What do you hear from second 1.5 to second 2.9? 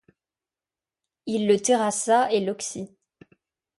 terrassa et l'occit.